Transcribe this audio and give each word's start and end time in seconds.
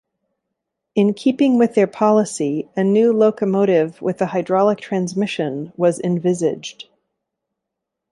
In 0.95 1.13
keeping 1.13 1.59
with 1.59 1.75
their 1.75 1.85
policy, 1.85 2.67
a 2.75 2.83
new 2.83 3.13
locomotive 3.13 4.01
with 4.01 4.19
a 4.19 4.25
hydraulic 4.25 4.79
transmission 4.79 5.73
was 5.77 5.99
envisaged. 5.99 6.85